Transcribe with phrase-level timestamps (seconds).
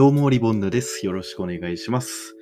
[0.00, 1.04] どうも、リボンヌです。
[1.04, 2.34] よろしくお願いします。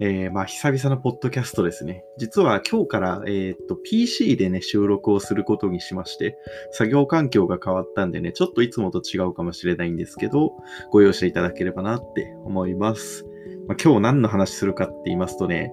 [0.00, 2.06] えー、まあ、久々のポッドキャストですね。
[2.16, 6.38] 実は今日から、えーっと、PC でね、収録をすることにしまして、
[6.70, 10.54] 作業環境が変わったんでね、ちょっといつもと違うかもしれないんですけど、
[10.90, 13.26] ご容赦いただければなって思います。
[13.68, 15.70] まあ、今日何の話するかって言いますとね、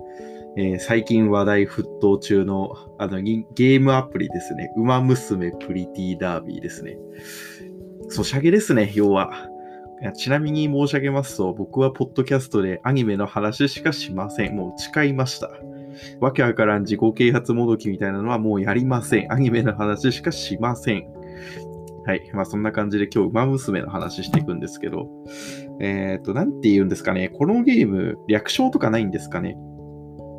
[0.57, 4.73] えー最近話題沸騰中のあのゲームアプリですね。
[4.75, 6.97] ウマ娘プリティダービーですね。
[8.09, 9.47] ソシャゲですね、要は。
[10.15, 14.55] ちなみに申し上げますと、僕はポッドキャストでアニメの話しかしません。
[14.55, 15.49] もう誓いました。
[16.21, 19.31] わけわからん自己啓発もどきみたいなのはもうやりません。
[19.31, 21.07] アニメの話しかしません。
[22.05, 22.29] はい。
[22.33, 25.09] まあそんな感じで今日、ウマ娘の話していくんですけど、
[25.81, 27.29] えっ、と、なんて言うんですかね。
[27.29, 29.57] このゲーム、略称とかないんですかね。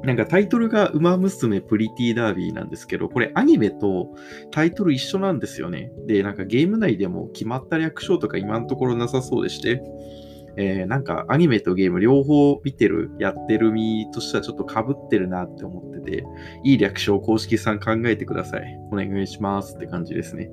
[0.02, 4.14] なんかタイトルがウマ娘プリティダービーなんですけど、これアニメと
[4.50, 5.92] タイトル一緒なんですよね。
[6.06, 9.82] で、なんかゲーム内でも決まった略称とか今のところなさそうでして、
[10.56, 16.24] えーなんかアニメとゲーム両方見てる、やってる身としてはちょっと被ってるなって思ってて、
[16.64, 18.78] いい略称公式さん考えてください。
[18.90, 20.50] お願いしますって感じですね。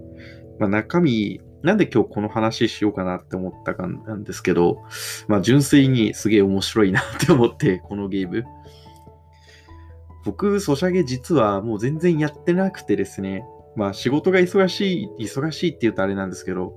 [0.60, 4.84] まあ中身、なんで今日この話しようかなって思ったかなんですけど、
[5.28, 8.44] まあ純粋にすげえ面白いなって思って、このゲーム。
[10.28, 13.46] 僕、ソシャゲ実はもう全然やってなくてですね、
[13.78, 16.74] まあ仕事が忙しい、忙しいって言うとあれなんですけど、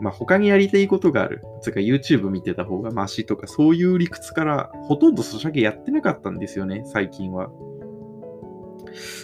[0.00, 1.44] まあ他にやりたいことがある。
[1.62, 7.50] つうか YouTube 見てた方がマシとかそういう理屈からほとんどソシャゲやってなかったんですよね、最近は。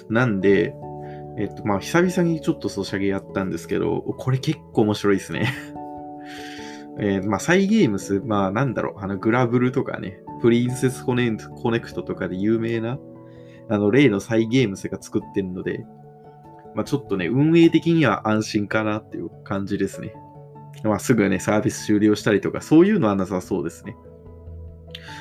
[0.08, 0.72] なんで、
[1.36, 5.52] えっとまあ久々にちょっとソシャゲやったんですけど、これ結構面白いですね。
[7.00, 13.00] えーまあサイゲームス、まあなんだろう、あのグラブルとかね、プリンセスコネコネクトとかで有名な、
[13.68, 15.84] あの例のサイゲームスが作ってるので、
[16.74, 20.14] まあちょっとね、運営的には安心かなっていう感じですね。
[20.82, 23.96] まあ、すぐね、サービス終了したりとか、そういうのはなさそうですね。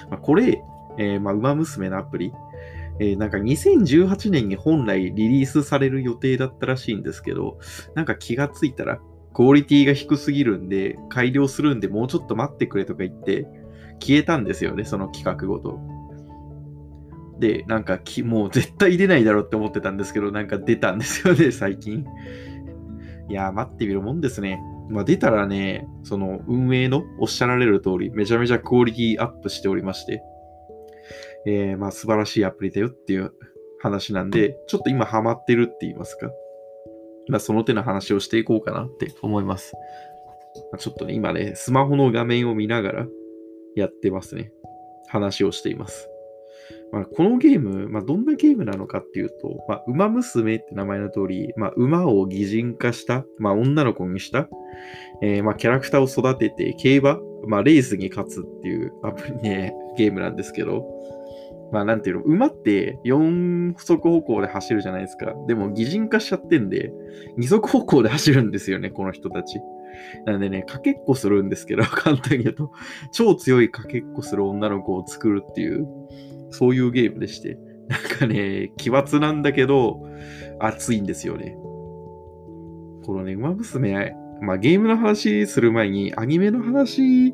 [0.10, 0.62] まあ、これ、
[0.98, 2.32] えーまあ、ウマ娘のアプリ、
[3.00, 7.60] えーなんか2018年に本来リリースされる予定だったらしいんですけど、
[7.96, 9.00] なんか気がついたら、
[9.34, 13.48] クオリティが低すぎるんで、改良するんで、もうちょっと待ってくれとか言って、
[14.00, 15.80] 消えたんですよね、その企画ごと。
[17.44, 22.06] で、なんかき、もう絶対出ないだろうって思ってたんですけど、なんか出たんですよね、最近。
[23.30, 24.62] いや、待ってみるもんですね。
[24.90, 30.24] まあ、出たらね、その運営のおっしゃられる通り、めちゃめちゃクオリティアップしておりまして、
[31.46, 33.34] えー、まあ素晴らしいアプリだよっていう
[33.82, 36.32] 話なんで、ちょっと今ハマってるって言いますか。
[37.28, 39.74] まあその手の話をしていこうかなって思います。
[40.72, 43.08] まあちょっとね、今ね、スマホの画面を見ながら
[43.76, 44.54] やってますね。
[45.10, 46.13] 話をしています。
[46.94, 54.48] まあ、このゲーム、まあ、どんなゲームなのかっていうと、まあ、馬娘って名前の通り、まあ、馬を擬人化した、まあ、女の子にした、
[55.24, 60.86] えーまあ、キャラクターを育てて、競馬、まあ、レースに勝つっていうアプリ、ね、ゲームなんですけど、
[61.72, 65.34] まあ、なんていうの、馬って4足歩行で走るじゃないですか。
[65.48, 66.94] でも、擬人化しちゃってんで、
[67.40, 69.60] 2足歩行で走るんですよね、この人たち。
[70.26, 72.72] なんでね、かけっこするんですけど、 簡単に言うと、
[73.12, 75.88] 超強いかけっこする女の子を作るっていう、
[76.54, 80.08] そういうゲームでして、なんかね、奇抜なんだけど、
[80.60, 81.58] 熱いんですよね。
[83.06, 87.34] このね、馬娘、まあゲームの話する前にアニメの話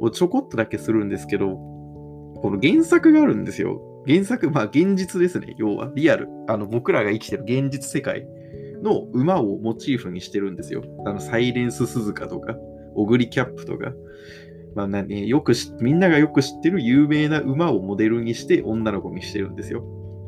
[0.00, 3.80] をちょこっとだけするんですけど、この原作があるんですよ。
[4.06, 5.54] 原作、まあ現実ですね。
[5.58, 6.28] 要はリアル。
[6.48, 8.26] あの僕らが生きてる現実世界
[8.82, 10.82] の馬をモチーフにしてるんですよ。
[11.04, 12.56] あのサイレンス鈴鹿とか、
[12.94, 13.92] オグリキャップとか。
[14.74, 19.84] まあなね、よくみんながよく知ってる有名な馬をモデルにして女の子にしてるんですよ。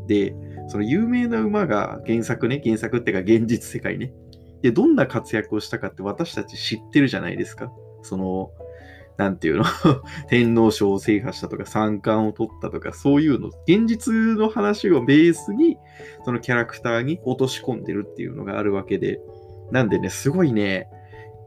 [0.06, 0.34] で、
[0.68, 4.12] その有名な馬が原作ね、原作っていうか現実世界ね。
[4.62, 7.70] で、どんな活躍をしたかって私たち知ってるじゃないですか。
[8.02, 8.50] その、
[9.16, 9.64] なんていうの？
[10.28, 15.76] 天皇賞を制覇したとか三冠を取ったとかそういうの、現実の話をベースに
[16.24, 19.20] そのキャラクターに落とし込んでるっていうのがあるわけで、
[19.70, 20.88] なんでね、すごいね、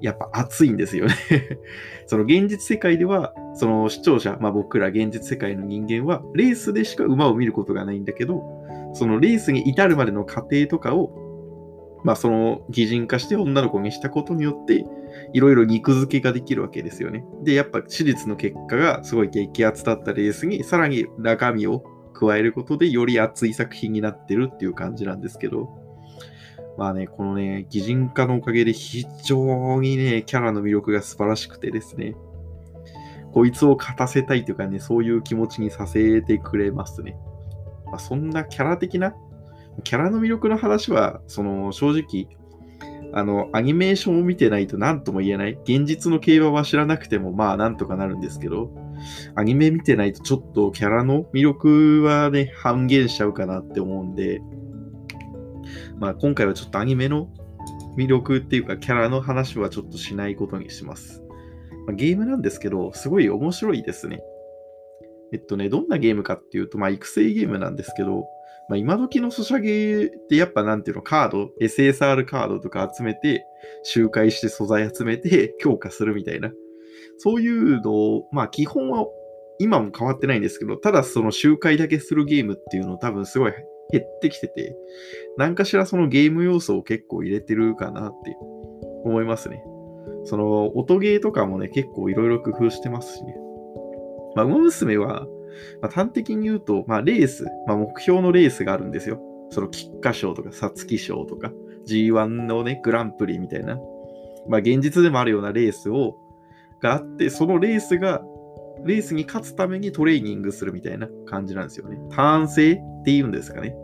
[0.01, 1.15] やっぱ熱いんですよね
[2.05, 8.43] その現実世界では、その視聴者、まあ僕ら現実世界の人間は、レースでしか馬を見ることがないんだけど、
[8.93, 14.85] そのレースに至るまでの過程とかを、まあその擬人化して女の子にしたことによって、
[15.33, 17.25] いろいろ肉付けができるわけですよね。
[17.43, 21.83] で、やっぱ手術の結果がすごい激アツだったレースに、さらに中身を
[22.13, 25.86] 加えることで、より熱い作品になってるっていう感じなんですけど、
[26.77, 32.15] まあね、このね、擬人化のおかげで非常にね、キャラの魅力が素晴らしくてですね、
[33.33, 37.17] こいつを勝たせたいというかね、そういう気持ちにさせてくれますね。
[37.87, 39.15] まあ、そんなキャラ的な、
[39.83, 42.37] キャラの魅力の話は、その正直、
[43.13, 45.57] あの、アニメーションを見てないと何とも言えない。
[45.63, 48.71] 現実の競馬は知らなくても、まあなんとかなるんですけど、
[49.35, 54.41] アニメ見てないとちょっとキャラの魅力はね、半減しちゃうかなって思うんで、
[55.99, 57.29] まあ今回はちょっとアニメの
[57.97, 61.23] 魅力っていうかキャラの話はちょっとしないことにします。
[61.87, 64.19] まあ、ゲームなんですけど、すごい面白いですね。
[65.33, 68.25] えっとね、どんなゲームかっていうと、まあ育成ゲームなんですけど、
[68.69, 73.45] まあ、今時のソシャゲってやっぱなんていうの、カード、SSR カードとか集めて、
[73.83, 76.51] 周回して素材集めて 強化するみたいな。
[77.17, 79.07] そういうのを、まあ基本は
[79.59, 83.53] 今も変わってないんですけど、ただその周回だけするゲームっていうのを多分すごい
[83.91, 84.75] 減ってきてて、
[85.37, 88.37] 何かしらそのゲーム要素を結構入れてるかなって
[89.03, 89.63] 思いますね。
[90.25, 93.35] その音ゲーとかもね、結構いろいろ工夫してますしね。
[94.35, 95.25] まあ、馬娘は、
[95.81, 99.21] まあ、端的に言うと、まあ、レース、まあ、目標のレースがあるんですよ。
[99.49, 101.53] その菊花賞とか皐月賞とか
[101.87, 103.79] G1 のね、グランプリみたいな、
[104.47, 106.17] まあ、現実でもあるようなレースを、
[106.81, 108.21] があって、そのレースが、
[108.85, 111.97] レースに勝つためにトレーニングするみたいな感じなんですよね。
[112.09, 113.75] 単性っていうんですかね。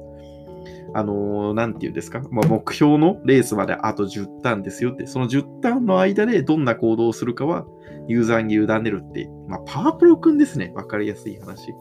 [0.95, 7.65] あのー、なんていうんですか、まあ、目標のレースまであと10ターンですよって、その10ターンの間でどんな行動をするかは
[8.07, 10.71] ユーザーに委ねるって、まあ、パワープロくんですね。
[10.75, 11.71] わかりやすい話。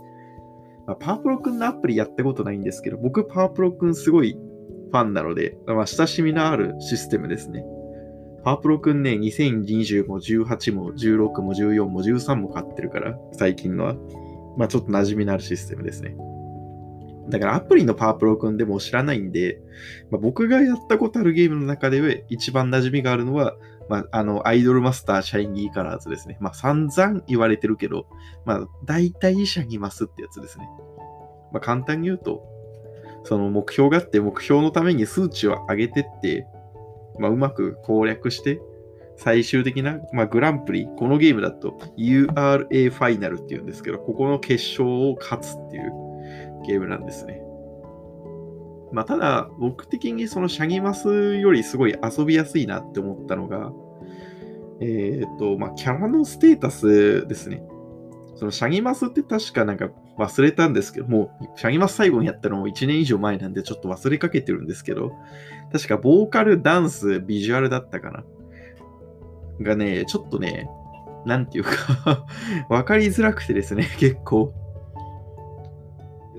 [0.86, 7.64] まあ、パワープロくんのアプリやったことないんですけど、僕パワープロくんすごいファンなので、まあ、親しみのあるシステムですね。
[8.44, 13.96] パワープロくんね、2020も18も16も14も13も買ってるから、最近のは。
[14.56, 16.14] まあちょっと馴染みのあるシステムですね。
[17.28, 19.60] だからアプリのパワープロくんでも知らないんで、
[20.10, 23.54] まあ、僕がやったことあるゲームの中で一番馴染みがあるのは、
[23.88, 26.36] まあ、あの、アイドルマスターシャイニーカラーズですね。
[26.40, 28.06] まあ、散々言われてるけど、
[28.44, 30.68] まあ、大体シャニマスってやつですね。
[31.52, 32.42] まあ、簡単に言うと、
[33.24, 36.46] その目標があって、目標のために数値を上げてって、
[37.18, 38.60] まあ、うまく攻略して、
[39.16, 45.92] 最終的な、まあ、グランプリ、このゲームだと URA ファイナルっていうんですけど、ここの決勝を勝つっていう
[46.66, 47.42] ゲームなんですね。
[48.92, 53.72] まあ、ただ、僕的にそのシャギマスよりすごい遊びやすいなって思ったのが、
[54.80, 57.62] えっ、ー、と、まあ、キャラのステータスですね。
[58.34, 59.88] そのシャギマスって確かなんか
[60.18, 65.12] 忘れたんですけど、もうシャギマス最後にやったのも1年以上前なんでちょっと忘れかけてるんですけど、
[65.72, 68.24] 確かボーカル、ダンス、ビジュアルだったかな？
[69.60, 70.68] がね、ちょっとね、
[71.24, 72.26] なんていうか
[72.68, 74.52] わかりづらくてですね、結構。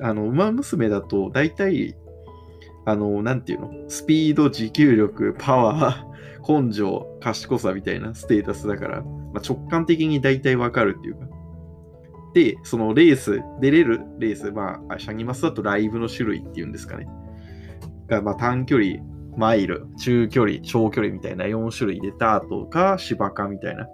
[0.01, 1.95] あの、馬娘だと、大体、
[2.85, 3.71] あの、なんていうの？
[3.87, 11.32] スピード、持久力、パワー、根性、賢さみたいなステータスだから、まあ、直感的に大体わかるっていうか。
[12.33, 17.07] で、そのレース、出れるレース、まあ、シャニマスだとライブの種類っていうんですかね。
[18.07, 19.03] が、まあ、短距離、
[19.37, 23.87] マイル、中距離、長距離みたいな4種類でダートか芝かみたいな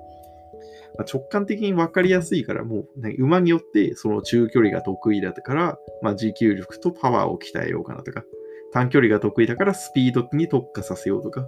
[1.00, 8.26] まあ、直感的に分かりやすいから、もう、ね、馬によってその中距離が得意だったから、まあ、持久力とパワーを鍛えようかなとか、
[8.74, 11.48] 短距離が得意だからスピードに特化させようとか、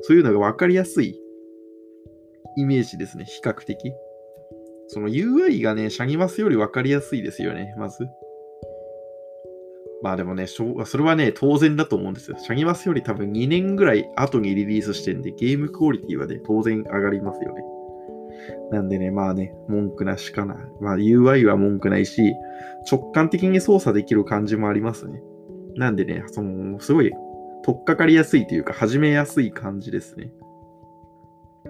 [0.00, 1.20] そういうのが分かりやすい
[2.56, 3.92] イメージですね、比較的。
[4.88, 8.06] その UI がね、シャギマスより分かりやすいですよね、まず。
[10.02, 10.64] まあでもね、そ
[10.98, 12.36] れはね、当然だと思うんですよ。
[12.38, 17.62] シャギマスより多分2年ぐらい後にリリースしてんで、ゲームクオリティはね、当然上がりますよね。
[18.70, 20.56] なんでね、まあね、文句なしかな。
[20.80, 22.34] まあ UI は文句ないし、
[22.90, 25.22] 直感的に操作できる感じもありますね。
[25.74, 27.12] なんでね、その、すごい、
[27.64, 30.30] 取っかかりやすいというか、始めやすい感じですね。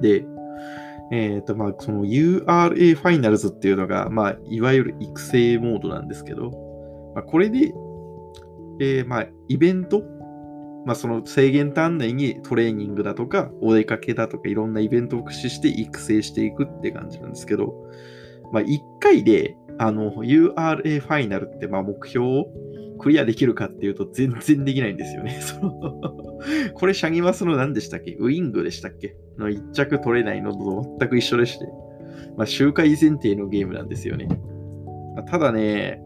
[0.03, 0.27] で、
[1.13, 6.51] えっ、ー、と、まあ、その URA ファイナルズっていうのが、まあ、いわゆる育成モードなんですけど、
[7.15, 7.73] まあ、これで、
[8.81, 10.03] えー、まあ、イベント
[10.87, 17.75] まあ、その制限単内にトレーニングだとか、お出かけだとか、いろんなイベントを駆使して育成していくって感じなんですけど、
[18.53, 22.47] まあ、1回で、あの、URA ファイナルって、まあ、目標を
[22.99, 25.39] クリアできるかっていうと、全然できないんですよね。
[26.75, 28.15] これ、シャギマスの何でしたっけ？
[28.19, 29.17] ウィングでしたっけ？
[29.39, 31.67] の1着取れないのと全く一緒でして、
[32.37, 34.29] まあ、周回前提のゲームなんですよね。
[35.15, 36.01] まあ、ただね、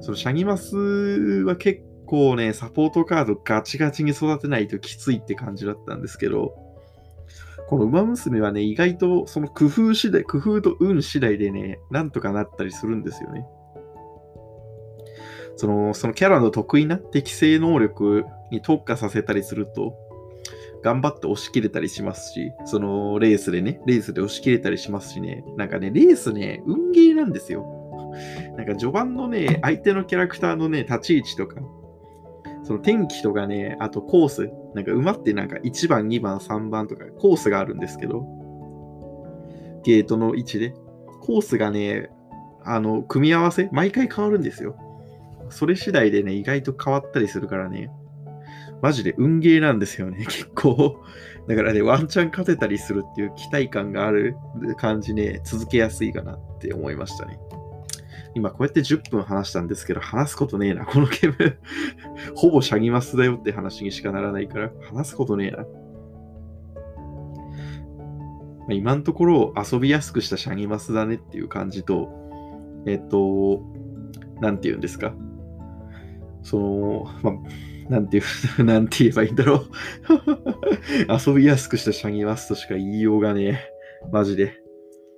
[0.00, 6.54] そのシャギマスは結構ね、サポートカードガチガチに育てないときついって感じだったんですけど、
[7.72, 13.46] この馬娘はね、意外とその工夫次第、工夫と運次第でね、なんとかなったりするんですよね。
[15.56, 19.94] その、そのキャラの得意な適正能力に特化させたりすると、
[20.82, 27.64] 頑張って押し切れたりしますし、そのレースでね、レースで押し切れたりしますしね、なんかね、レースね、運ゲーなんですよ。
[28.58, 31.62] なんか序盤のね、相手のキャラクターのね、立ち位置とか、
[32.64, 38.26] その天気とかね、あとコース、なんか馬ってなんか1番、2番、3番とかコースがあるんですけど、
[39.84, 40.74] ゲートの位置で。
[41.20, 42.10] コースがね、
[42.64, 44.76] あの、組み合わせ、毎回変わるんですよ。
[45.50, 47.90] それ次第でね、意外と変わったりするからね、
[48.80, 51.00] マジで運ゲーなんですよね、 結構。
[51.46, 54.36] だからね、ワンチャン勝てたりするっていう期待感がある
[54.76, 57.38] 感じね、続けやすいかなって思いましたね。
[58.34, 61.58] 今こうやって10分話したんですけど、話すことねえな、このゲーム
[62.34, 65.66] ほぼシャギマスだよって話にしかならないから、話すことねえな。
[68.68, 72.08] ま今のところ遊びやすくしたシャギマスだねっていう感じと、
[72.86, 73.62] えっと、
[74.40, 75.14] なんて言うんですか。
[76.42, 77.32] その、ま
[77.88, 78.22] なんてい
[78.58, 79.66] う、 なんて言えばいいんだろう
[81.28, 83.58] 遊びやすくしたシャギマスとしか言いようがねえ
[84.10, 84.62] マジで。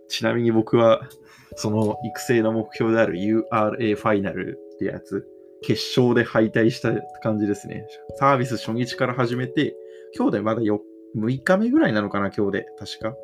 [0.08, 1.08] ちなみに僕は、
[1.56, 5.26] その育成の目標である URA ファイナルってやつ、
[5.62, 6.92] 決勝で敗退した
[7.22, 7.86] 感じですね。
[8.18, 9.74] サービス初日から始めて、
[10.16, 10.78] 今日でまだ6
[11.42, 12.66] 日目ぐらいなのかな、今日で。
[12.78, 13.16] 確か。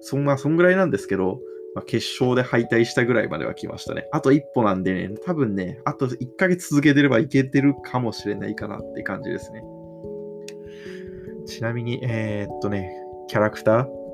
[0.00, 1.40] そんな、そんぐらいなんですけど、
[1.74, 4.06] まあ、決勝で敗退したぐらいまでは来ましたね。
[4.12, 9.62] あと一歩なんでね、多分ね、あと1ヶ月続けてればいけてるかもしれないかなって感じですね。
[11.46, 12.90] ちなみに、えー、っとね、
[13.28, 14.05] キャラクター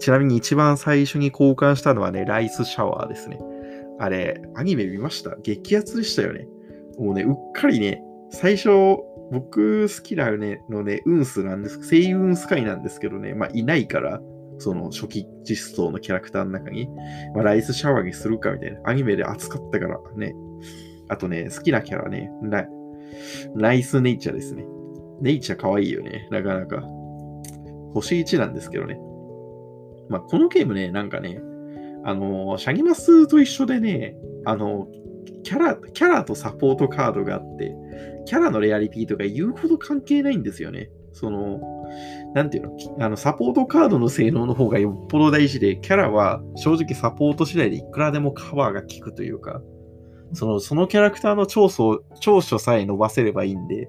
[0.00, 3.38] ちなみに一番最初に交換したのはね、ライスシャワーですね。
[3.98, 5.36] あれ、アニメ見ました？
[5.42, 6.48] 激アツでしたよね。
[6.98, 8.68] もうね、うっかりね、最初、
[9.30, 14.20] 僕好きなね、のね、ウンスなんです、声優ウンスカイなんですけどね、まあいないから、
[14.58, 16.88] その初期実装のキャラクターの中に、
[17.34, 18.80] まあ、ライスシャワーにするかみたいな。
[18.84, 20.34] アニメで熱かったからね。
[21.08, 22.66] あとね、好きなキャラね、ラ
[23.56, 24.66] ライスネイチャーですね。
[25.20, 26.28] ネイチャー可愛いよね。
[26.30, 26.82] なかなか。
[27.94, 28.98] 星1なんですけどね。
[30.10, 31.40] まあ、このゲームね、なんかね、
[32.04, 34.88] あの、シャギマスと一緒でね、あの、
[35.44, 37.74] キャラ、キャラとサポートカードがあって、
[38.26, 40.90] キャラのレアリティとか言うほど関係ないんですよね。
[41.12, 41.60] その、
[42.34, 49.62] なんていうの、あの、サポートカードの性能の方がよっぽど大事で、キャラは正直サポート次第でいくらでもカバーが効くというか、
[50.32, 53.88] その、そのキャラクターの長所、長所さえ伸ばせればいいんで、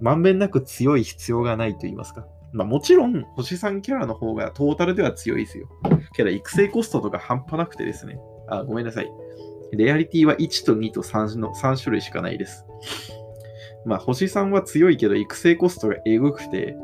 [0.00, 2.26] まんべんなく強い必要がないと言いますか。
[2.52, 5.68] まあもちろん、星3キャラの方がトータルでは強いですよ。
[6.14, 8.18] けど、育成コストとか半端なくてですね。
[8.48, 9.10] あ、ごめんなさい。
[9.72, 12.64] レアリティは1と2と 3, の3種類しかないです。
[13.84, 16.76] まあ、星3は強いけど、育成コストがエグくて、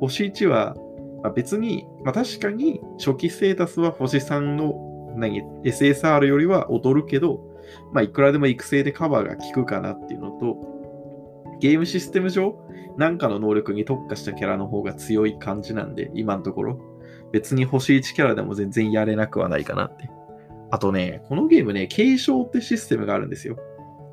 [0.00, 0.74] 星1は、
[1.22, 7.40] まあ、別に、まあ、確かに初期ステータスは星3の何 SSR よりは劣るけど、
[7.92, 10.72] まあ、いくらでも育成でカバーが効くかなっていうのと、
[11.60, 12.58] ゲームシステム上、
[12.96, 16.78] なんかの能力に特化したキャラの方が強い感じなんで、今のところ。
[17.32, 20.10] 別に星1キャラでも全然やれなくはないかなって。
[20.70, 23.56] あとね、このゲームね、継承ってシステムがあるんですよ。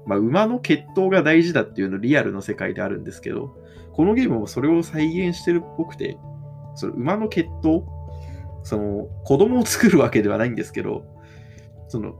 [0.05, 3.55] まあ、馬の血統が大事だっていうのリアルの世界であるんですけど、
[3.93, 6.17] このゲームもそれを再現してるっぽくて、
[6.75, 7.83] その馬の血統、
[8.63, 11.05] その子供を作るわけではないんですけど、
[11.87, 12.15] その、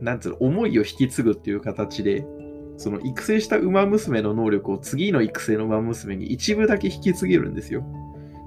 [0.00, 2.24] なんつうの、思いを引き継ぐっていう形で、
[2.76, 7.84] その育成した馬娘の能力を次の育成の馬娘に一部だけ引き継げるんですよ。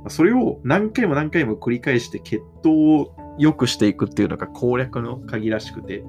[0.09, 6.03] それを何回も何回も繰り返して血統を良くしていくっていうのが攻略の鍵らしくて、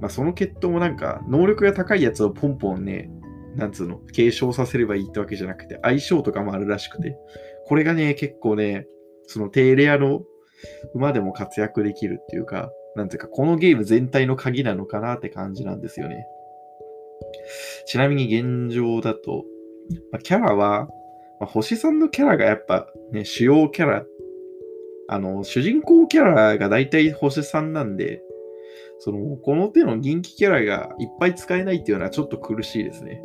[0.00, 3.10] まあ、その血統もなんか能力が高いやつをポンポンね、
[3.56, 7.16] なんつうの、継承させればいいってわけじゃなくて、相性とかもあるらしくて、
[7.66, 8.86] これがね、結構ね、
[9.26, 10.22] その低レアの
[10.94, 16.26] 馬でも活躍できるっていうか、なんていうか、このゲーム全体の鍵なのかなって感じなんですよね。
[17.86, 19.44] ちなみに現状だと、
[20.10, 20.88] ま、キャラは、
[21.40, 24.04] ま、星さんのキャラがやっぱね、主要キャラ、
[25.08, 28.22] あの、主人公キャラが大体星3なんで、
[28.98, 33.22] その、この手の人気キャラがいっぱい使えないっていうのはちょっと苦しいですね。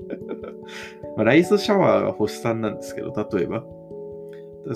[1.16, 3.64] ま、ライスシャワーが星3なんですけど、例えば。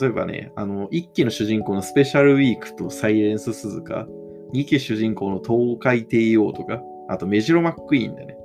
[0.01, 4.07] 例えばね、あの、1期の主人公のスペシャルウィークとサイレンス鈴鹿、
[4.55, 8.37] 2期主人公の東海帝王とか、あとメジロマックイーンだね。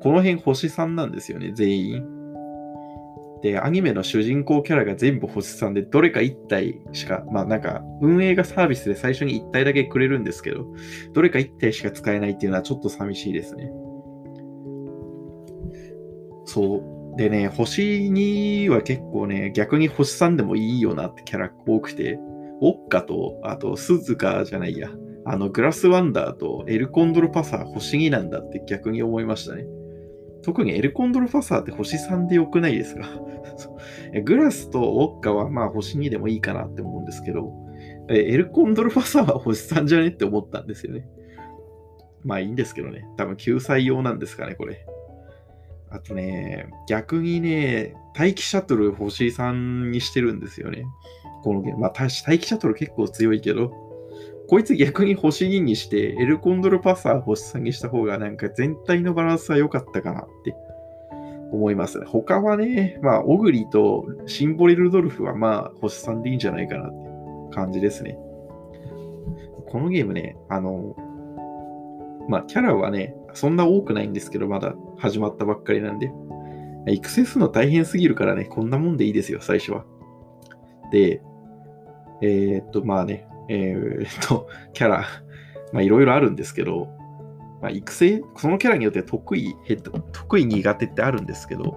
[0.00, 2.16] この辺星3なんですよね、全員。
[3.42, 10.66] で、アニメの主人公キャラが全部星3で、どれか1体しか、まあなんか、運営がサービスで最初に1体だけくれるんですけど、
[11.12, 13.70] どれか1体しか使えないっていうのはちょっと寂しいですね。
[16.44, 16.76] そ
[17.14, 17.16] う。
[17.16, 22.18] でね、星2は結構ね、逆に星3でもいいよなってキャラ多くて、
[22.60, 24.90] オッカと、あと、スズカじゃないや、
[25.28, 29.66] あの、グラスワンダーとエルコンドルパサー星2なんだって逆に思いましたね。
[30.42, 33.02] 特にエルコンドルパサーって星3でよくないですか？
[34.24, 37.52] グラスとウォッカはまあ星2でもいいかなって思うんですけど、
[38.08, 41.08] エルコンドルパサーは星3じゃねって思ったんですよね。
[42.22, 43.04] まあいいんですけどね。
[43.16, 44.86] 多分救済用なんですかね、これ。
[45.90, 50.84] あとね、逆にね、待機シャトル星3にしてるんですよね。
[51.42, 51.80] このゲーム。
[51.80, 53.72] まあ、待機シャトル結構強いけど、
[54.48, 60.54] こいつ逆に星2にして、エルコンドルパサー星3にした方がなんか全体のバランスは良かったかなって
[61.52, 62.04] 思います。
[62.04, 66.90] 他はね、まあ、オグリとシンボリルドルフはまあ、星3でいいんじゃないかなっ
[67.50, 68.18] て感じですね。
[69.68, 70.94] このゲームね、あの、
[72.28, 76.12] まあ、キャラはね、そんな多くないんですけど、まだ始まったばっかりなんで。
[76.88, 79.84] 育成するの大変すぎるからね、こんなもんでいいですよ、最初は。
[80.92, 81.20] で、
[82.22, 85.06] えー、っと、まあね、えー、っと、キャラ、
[85.72, 86.88] まあいろいろあるんですけど、
[87.60, 89.54] まあ、育成、そのキャラによって得意、
[90.12, 91.76] 得意苦手ってあるんですけど、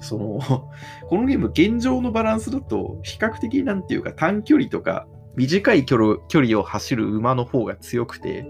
[0.00, 0.40] その、
[1.08, 8.46] このゲーム現状のバランスだと、比較的なんていうか短距離とか短い距離を走る馬の方が強くて、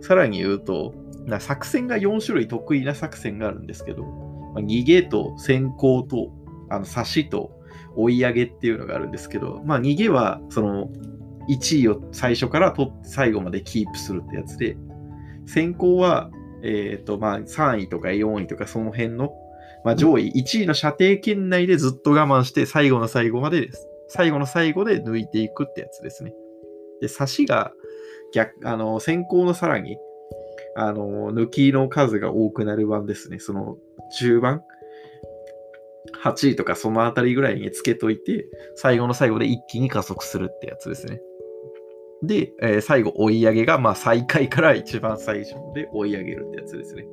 [0.00, 0.94] さらに言うと、
[1.26, 4.04] な作戦が4種類得意な作戦があるんですけど、
[4.54, 6.32] まあ、逃げと先行と、
[6.70, 7.58] あの差しと
[7.96, 10.90] 追い上げっていうのがあるんですけど、まあ、逃げはその
[11.48, 14.76] 1位を最初から取って最後までキープするってやつで、
[15.46, 16.30] 先行は、
[16.62, 19.30] えーとまあ、3位とか4位とかその辺の、
[19.84, 23.88] まあ、上位1位の射程圏内でずっと我慢して最後の最後までです。
[24.08, 26.32] 最後の最後で抜いていくってやつですね。
[27.00, 27.72] で、差しが
[28.32, 29.98] 逆、あの、先行のさらに、
[30.76, 33.38] あの、抜きの数が多くなる版ですね。
[33.38, 33.76] その、
[34.18, 34.62] 中盤
[36.22, 41.20] ?8 位とかそのあたりぐらいにつけといて、最後の最後で一気に加速するってやつですね。
[42.22, 47.06] で、えー、最後追い上げが、まあ、最下位から一番最初で追い上げるってやつですね。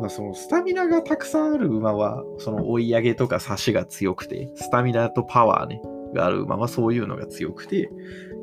[0.00, 5.80] まあ、そのスタミナがたくさんある馬は、その追い上げとか差しが強くて、スタミナとパワーね、
[6.12, 7.90] がある馬はそういうのが強くて、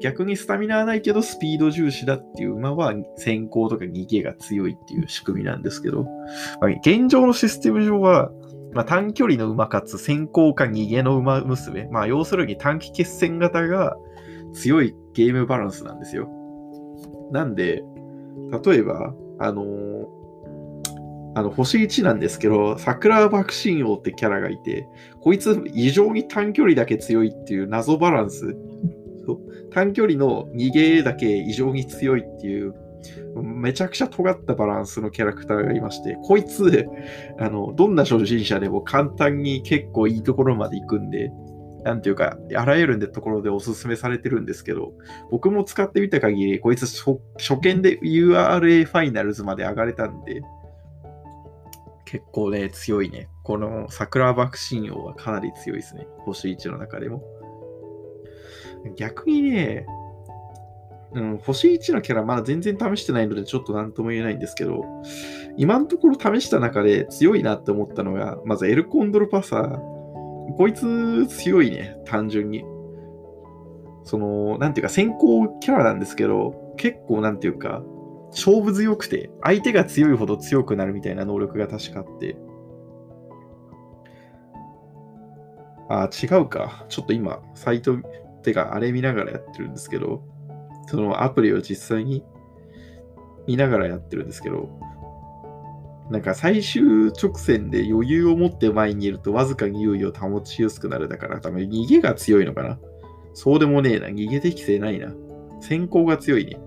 [0.02, 8.32] 逆にスタミナはないけどスピード重視だっていう馬は先行とか逃げが強いっていう仕組みなんですけど、まあ、現状のシステム上は、
[8.74, 13.98] まあ、短距離の馬かつ先行か逃げの馬娘、まあ、要するに短期決戦型が
[14.54, 16.30] 強いゲームバランスなんですよ。
[17.32, 17.84] なんで、
[18.66, 20.24] 例えば、あのー、
[21.36, 24.88] あの、星1なんですけど、桜爆心王ってキャラがいて、
[25.20, 28.56] こいつ異常に短距離だけ強いっていう謎バランス。
[29.72, 32.76] 短距離の逃げだけ異常に強いっていう、
[33.42, 36.88] めちゃくちゃ尖ったバランスのキャラクターがいまして、こいつ、
[37.40, 41.32] あの、どんな初心者でも簡単に結構いいところまで行くんで、
[41.84, 44.94] なんていうか、あらゆるところでおすすめされてるんですけど、
[45.32, 47.20] 僕も使ってみた限り、こいつ初
[47.62, 50.42] 見で URA ファイナルズまで上がれたんで、
[52.06, 53.28] 結構ね、強いね。
[53.44, 56.08] この桜爆心王はかなり強いですね。
[56.20, 57.24] 星1の中でも。
[58.96, 59.86] 逆にね、
[61.14, 64.84] うん、星1のキャラまだ全然試してないのでちょっと何とも言えないんですけど、
[65.58, 69.93] 今のところ試した中で強いなって思ったのが、まずエルコンドルパサー。
[70.58, 72.64] こいつ強いね、単純に。
[74.04, 77.84] その、なんていうか先行キャラなんですけど、結構なんていうか、
[78.32, 82.36] 勝負強くて、相手が強いほど強くなるみたいな能力が確かあって。
[85.90, 86.86] あ、違うか。
[86.90, 87.98] ちょっと今、サイト、
[88.42, 90.24] てか、あれ見ながらやってるんですけど、
[90.88, 92.24] そのアプリを実際に
[93.48, 94.70] 見ながらやってるんですけど、
[96.10, 102.78] なんか最終直線で余裕を持って前にいるとわずかに優位を保ちやすくなるだから多分逃げが強いのかな
[103.34, 104.08] そうでもねえな。
[104.08, 105.14] 逃げ適性ないな。
[105.60, 106.58] 先行が強いね。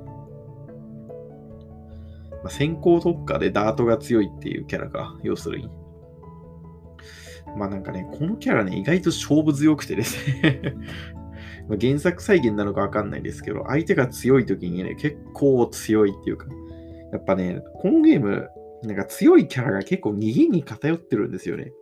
[2.43, 5.71] まあ、先行特化でダートが強いっていうキャラか、要するに。
[7.57, 10.75] まあなんかね、このキャラね、意外と勝負強くてですね
[11.69, 16.49] ま原作再現なのかわかんないですけど、相手が強い時にね、結構強いっていうか、
[17.13, 18.49] やっぱね、このゲーム、
[18.83, 21.73] なんか強いキャラが結構逃げに偏ってるんですよね。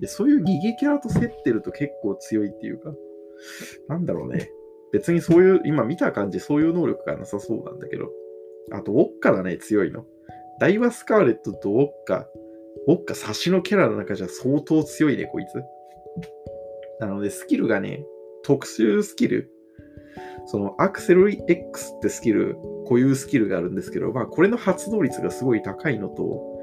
[0.00, 2.94] で、そういう逃げキャラと競ってると結構強いっていうか、
[3.88, 4.50] なんだろうね。
[4.92, 8.10] 別にそういう、今見た感じそういう能力がなさそうなんだけど、
[8.70, 10.06] あと、ウォッカだね、強いの。
[10.60, 12.28] ダイワスカーレットとウォッカ、
[12.86, 15.62] ウォッカ差しのキャラの中じゃ相当強いね、こいつ。
[17.00, 18.04] なので、スキルがね、
[18.44, 19.50] 特殊スキル、
[20.46, 26.54] そのアクセル X ってスキル、固有スキルがあるんですけど、まあ、これの発動率がすごい高いのと、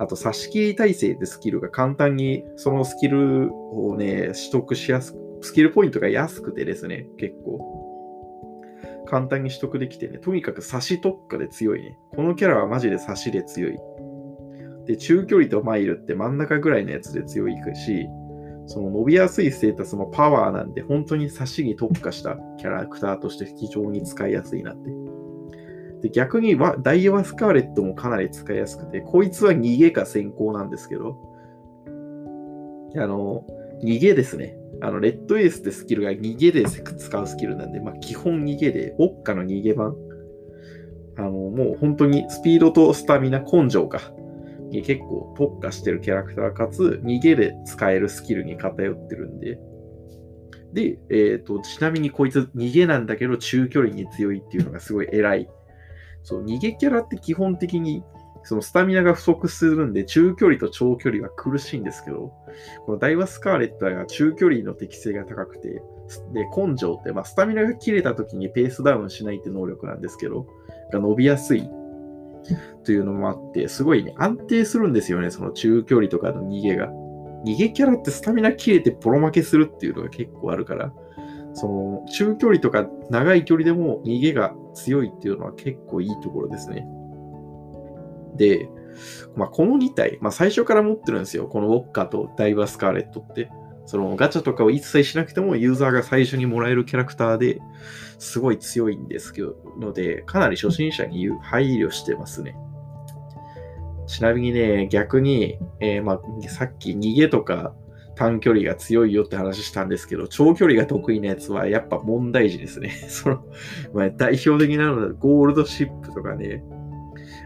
[0.00, 7.88] あと、差し切り耐性ってスキルが簡単にそのスキルをね、取得しやすく、スキルポイントが安くてですね、結構。
[9.06, 11.98] 簡単に取得できてね、とにかく差し特化で強いね。
[12.14, 13.78] このキャラはマジで差しで強い。
[14.86, 18.06] で、中距離とマイルって真ん中ぐらいのやつで強いし、
[18.68, 24.90] その伸びやすいステータスもパワーなんで、本当に差しに特化したキャラクターとして非常に使いやすいなって
[26.02, 31.16] で逆にダイワスカーレットもかなり使いやすくて、こいつは逃げか先行なんですけど、
[32.96, 33.44] あの、
[33.82, 34.56] 逃げですね。
[34.80, 39.96] あの、レッドエースってスキルが逃げで使うスキルなんで、まあ、基本逃げで、ウォッカの逃げ版。
[41.16, 44.00] あの、もう本当にスピードとスタミナ、根性か。
[44.70, 49.58] に結構特化してるキャラクターかつ、逃げで使えるスキルに偏ってるんで。
[50.72, 55.48] で、え、ー、と、ちなみにこいつ逃げなんだけど中距離に強いっていうのがすごい偉い。
[56.22, 58.02] そう、逃げキャラって基本的に
[58.44, 62.32] そのスタミナが不足するんで、中距離と長距離は苦しいんですけど、
[62.86, 65.82] このダイワスカーレットは中距離の適性が高くて、
[66.32, 70.46] で、根性って、まあ、スタミナが切れた時にペースダウンしないって能力なんですけど、
[70.92, 71.68] が伸びやすい
[72.84, 76.90] というのもあって、すごいね、安定するんですよね、その中距離とかの逃げが。
[77.44, 80.92] 逃げキャラってスタミナ切れてボロ負けするっていうのが結構あるから、
[81.54, 86.86] その中距離とか長い距離でも逃げが強いっていうのは結構いいところですね。
[88.36, 88.68] で、
[89.36, 91.46] まあ、この2体、まあ、最初から持ってるんですよ。
[91.46, 93.50] このウォッカとダイバースカーレットって。
[93.88, 97.58] そのガチャとかを一切しなくてもユーザーが最初にもらえるキャラクターで
[98.18, 102.54] すごい強いんですけど、ので、かなり初心者に配慮してますね。
[104.06, 107.74] ちなみにね、逆に、えー、まあ、さっき逃げとか
[108.14, 112.90] 短距離が強いよって話したんですけど、長距離が得意なやつはやっぱ問題児ですね。
[113.08, 113.46] その、
[113.94, 116.62] まあ、代表的なのはゴールドシップとかね、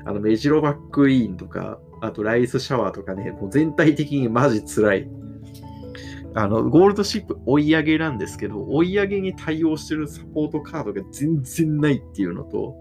[0.05, 5.09] あの、メジロバックイーンとか、あとライスシャワーとかね、もう全体的にマジ辛い。
[6.35, 12.75] あの、ゴールドシップ追い上げなんですけど、追い上げに対応してるサポートカードが全然ないっていうのと、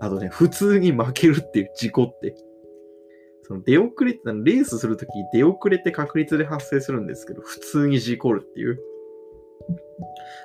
[0.00, 2.34] あとね、普通に負けるっていう事故って。
[3.46, 8.80] その出遅れって、レースするとき出遅れて確率で発生するんですけど、普通に事故るっていう。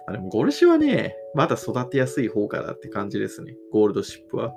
[0.08, 3.56] あでもゴルシはね、まだ育てやすい方かなって感じですね。
[3.72, 4.54] ゴールドシップは。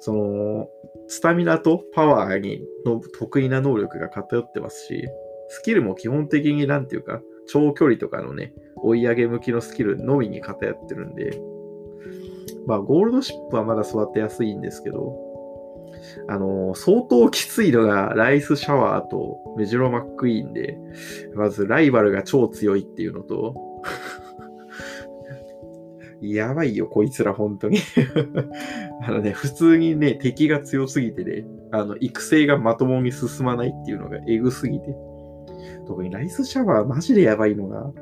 [0.00, 0.68] その、
[1.08, 5.08] スタミナとパワーにの得意な能力が偏ってますし、
[5.52, 11.40] スキルも基本的になんていうか、長距離とかのね、追い上げ向きのスキルのみに偏ってるんで、
[12.66, 15.18] まあ、ゴールドシップはまだ育てやすいんですけど、
[16.28, 20.78] あのー、相当きついのがライスシャワーとメジロマックイーンで、
[21.34, 23.56] まずライバルが超強いっていうのと
[26.22, 27.78] やばいよ、こいつら、本当に
[29.02, 34.94] あのね、普通にね、敵が強すぎてね、あの、育成がまともに進まないっていうのがエグすぎて。
[35.86, 37.92] 特にライスシャワー、マジでやばいのが、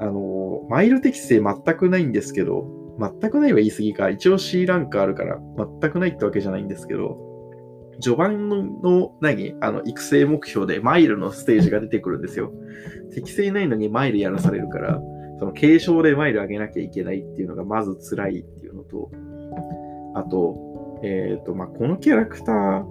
[0.00, 2.66] あの、マイル適性全くないんですけど、
[2.98, 5.38] 全くないは言い過ぎか、一応 C ランクあるから、
[5.80, 7.18] 全くないってわけじゃないんですけど、
[8.00, 12.52] 序盤の、何あの、育成目標でマイルのステージが出てくるんですよ。
[13.14, 15.00] 適正ないのにマイルやらされるから、
[15.38, 19.10] その継承でマイル上げなきゃいけないっていうのがまず辛いっていうのと、
[20.14, 22.84] あと、えっ、ー、と、まあ、このキャラクター、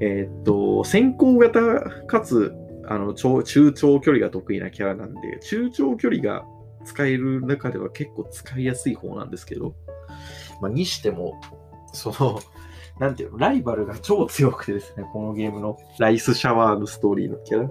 [0.00, 1.60] えっ、ー、と、先行型
[2.06, 2.54] かつ、
[2.92, 6.44] あの、中長距離が得意なキャラなんで、中長距離が
[6.84, 9.74] 使える中では結構使いやすい方なんですけど、
[10.60, 11.40] まあ、にしても、
[11.92, 12.40] その、
[13.00, 17.70] なんていうの、ライバルが超強くてですね、このゲームのライスシャワーのストーリーのキャラ。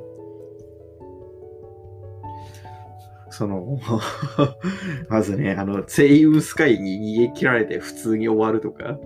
[3.30, 3.80] その
[5.10, 9.00] まずね、あの、セイウスカイに逃げ切られて普通に終わるとか、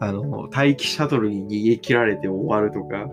[0.00, 3.06] あの、待機シャトルに逃げ切られて終わるとか、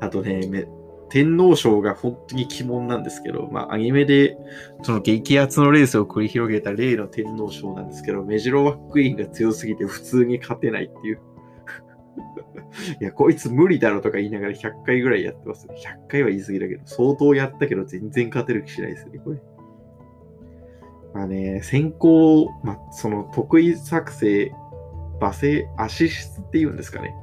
[0.00, 0.66] あとね、
[1.10, 4.36] 天皇賞が本当に鬼門なんですけど、まあ、アニメで、
[4.82, 11.20] その激アツのレースを繰り広げた例の天皇賞なんですけど、メジロワックイーンが強すぎて普通に勝てないっていう。
[13.00, 15.66] いや、こいつ無理だろとか言いながら100回ぐらいやってます。
[15.66, 19.42] 100回は言い過ぎだけど、相当やったけど全然勝てる気しないですね、これ。
[21.12, 24.52] まあね、先行、まあ、その得意作成、
[25.20, 27.14] 罵声、アシスっていうんですかね。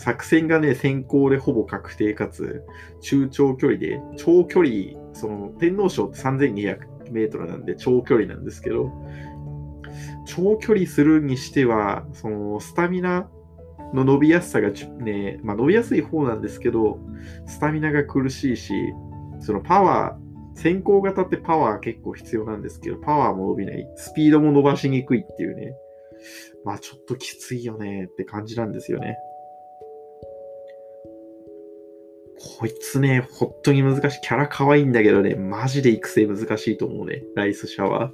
[0.00, 2.64] 作戦がね、先行でほぼ確定かつ、
[3.02, 8.90] 中長距離で、長距離、その天皇賞って3200メートルなんで長距離なんですけど、
[10.24, 13.28] 長距離するにしては、そのスタミナ
[13.92, 16.98] の伸びやすさがね、まあ、伸びやすい方なんですけど、
[17.44, 18.72] スタミナが苦しいし、
[19.38, 25.74] そのパワー、先行型ってパワー結構必要なんですけど、パワーも伸びない、スピードも伸ばしにくいっていうね、
[26.64, 29.18] まあちょっときついよねって感じなんですよね。
[32.58, 34.20] こいつね、本当に難しい。
[34.22, 37.22] キャラ可愛いんだけどね、マジで育成難しいと思うね。
[37.34, 38.12] ライスシャワー。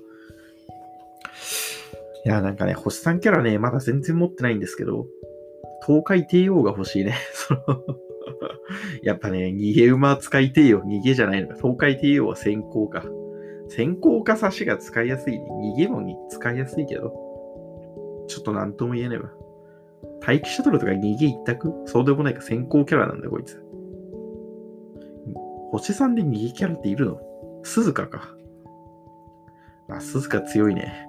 [2.25, 5.07] いや、なんかね、星さんキャラね、まだ全然持ってないんですけど、
[5.87, 7.15] 東海帝王が欲しいね。
[7.33, 7.61] その
[9.03, 11.55] やっぱね、逃げ馬使い帝王、逃げじゃないのか。
[11.55, 13.05] 東海帝王は先行か。
[13.69, 15.47] 先行か差しが使いやすい、ね。
[15.75, 17.13] 逃げもに使いやすいけど。
[18.27, 19.31] ちょっとなんとも言えねえわ。
[20.27, 21.73] 待機シャトルとか逃げ一択？
[21.85, 23.63] そうでもないか先行キャラなんだこいつ。
[25.71, 27.21] 星さんで逃げキャラっているの？
[27.63, 28.31] 鈴鹿か。
[29.89, 31.09] あ、鈴鹿強いね。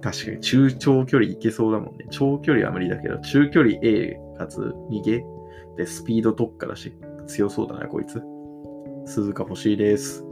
[0.00, 2.06] 確かに中長距離いけそうだもんね。
[2.10, 4.58] 長距離は無理だけど、中距離 A かつ
[4.90, 5.24] 逃げ
[5.76, 6.92] でスピード特化だし、
[7.26, 8.20] 強そうだな、こいつ。
[9.06, 10.22] 鈴鹿欲しいです。
[10.22, 10.28] 語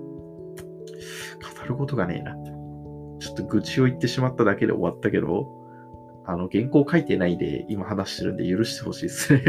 [1.66, 2.34] ることがねえな。
[3.20, 5.59] ちょっと愚痴を言ってしまっただけで終わったけど、
[6.30, 9.42] あの、原稿書いてないで今話してるんで許してほしいですね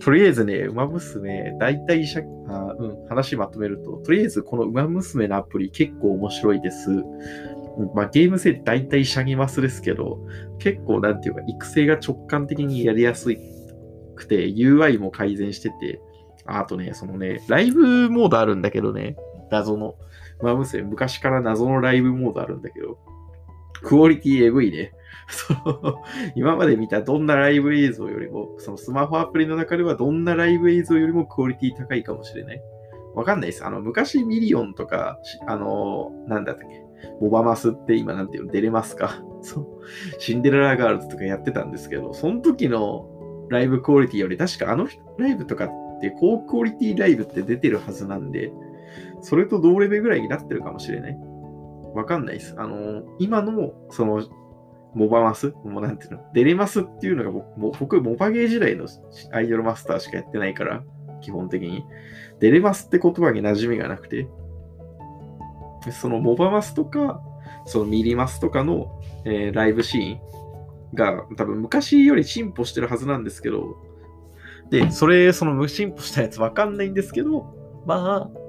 [0.00, 6.90] とりあえずね、馬娘、大体しゃあ、うん、話まとめると、とりあえずこの馬娘のアプリ結構面白いです。
[7.94, 10.18] まあ、ゲーム性大体シャギマスですけど、
[10.58, 13.28] 結構なんていうか、育成が直感的にやりやす
[14.16, 16.00] くて、UI も改善してて、
[16.46, 19.16] あとね、そのね、ライブモードあるんだけどね、
[19.52, 19.94] 謎の。
[20.42, 22.98] ウマ娘、昔から謎のライブモードあるんだけど、
[23.82, 24.92] クオリティエグいね。
[25.28, 26.02] その、
[26.34, 32.62] 今まで見たどんなライブ映像よりも、そのスマホアプリの中ではどんなライブ映像よりもクオリティ高いかもしれない。
[33.14, 33.64] わかんないです。
[33.64, 36.84] あの、昔ミリオンとか、あの、なんだったっけ、
[37.20, 39.66] モバマスって今なんていうの、デレマスか そう。
[40.18, 43.08] シンデレラガールズとかやってたんですけど、その時の
[43.50, 44.86] ライブクオリティより、確かあの
[45.18, 48.52] ライブとかって高クオリティライブって出てるはずなんで、
[49.22, 51.18] それと同レベルぐらいになってるかもしれない。
[51.94, 52.54] わかんないです。
[52.58, 54.22] あの、今の、その、
[54.94, 58.88] モバマスもうなんていうのデレマスっていうのが僕、僕モバゲー時代の
[59.32, 60.82] アイドルマスターしかやってないから、
[61.20, 61.84] 基本的に。
[62.40, 64.26] デレマスって言葉に馴染みがなくて、
[65.92, 67.22] そのモバマスとか、
[67.66, 70.20] そのミリマスとかの、えー、ライブシーン
[70.94, 73.76] が多分昔より進歩してるはずなんですけど、
[74.70, 78.40] で、それ、その進歩したやつわかんないんですけど、まあ、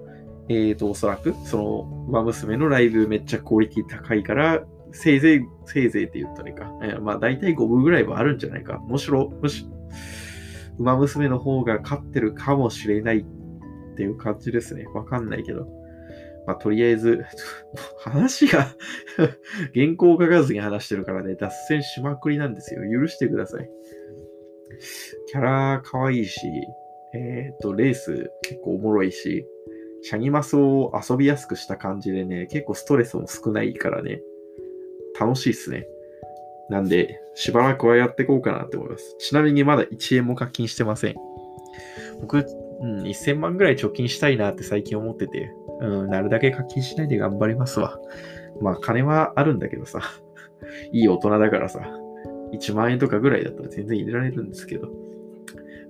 [0.50, 6.72] えっ、ー、と、おそらく、その、馬娘のライブめっちゃクオリティ高いから、せいぜい、せいぜいって言ったらいいか。
[6.84, 8.82] えー、まあ、大体5分ぐらいはあるんじゃないか。
[8.88, 9.68] むしろ、むし、
[10.78, 13.26] 馬娘の方が勝ってるかもしれないっ
[13.96, 14.86] ていう感じですね。
[14.94, 15.68] わかんないけど。
[16.48, 17.24] まあ、とりあえず、
[18.00, 18.68] 話が
[19.74, 22.82] 原稿を書かずに話してるからね、脱線しまくりなんですよ。
[22.92, 23.70] 許してください。
[25.28, 26.48] キャラ可愛いし、
[27.14, 29.46] えっ、と、レース結構おもろいし、
[30.04, 34.22] シャニマスを遊びやすくした感じでね、結構ストレスも少ないからね、
[35.20, 35.88] 楽しいっすね。
[36.70, 39.16] なんで、しばらくはやっていこうかなって思います。
[39.20, 41.16] ちなみにまだ1円も課金してません。
[42.22, 42.46] 僕、
[42.82, 48.00] うん、1000万ぐらい貯金したいなって最近思ってて、うん、なるだけ課金しないで頑張りますわ。
[48.62, 50.02] まあ、金はあるんだけどさ、
[50.92, 51.82] いい大人だからさ、
[52.54, 54.90] 1万円とかぐらいだったら全然入れられるんですけど、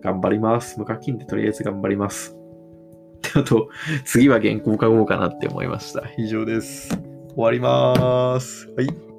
[0.01, 0.79] 頑張ります。
[0.79, 2.40] 無課金でとりあえず頑張ります。
[3.35, 3.69] あと、
[4.05, 6.03] 次は原稿書こうかなって思いました。
[6.17, 6.89] 以上です。
[7.35, 8.67] 終わります。
[8.75, 9.10] はい。